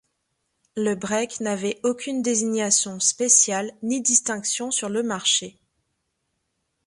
Le 0.75 0.95
break 0.95 1.41
n'avait 1.41 1.79
aucune 1.83 2.23
désignation 2.23 2.99
spéciale 2.99 3.71
ni 3.83 4.01
distinction 4.01 4.71
sur 4.71 4.89
le 4.89 5.03
marché. 5.03 5.59